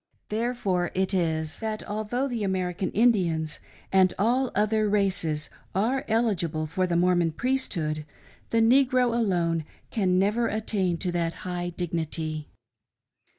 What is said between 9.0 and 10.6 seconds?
alone can never